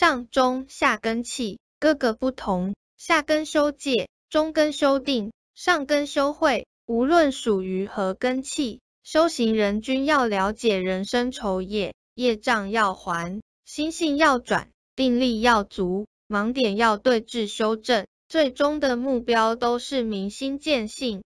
[0.00, 6.66] 上中下根器各个不同，下根修戒，中根修定，上根修慧。
[6.86, 21.22] 无论属于何根器，修行人均要了解人生愁业，业障要还，心性要转，定力要足，盲点要对治修正，最终的目标都是明心见性。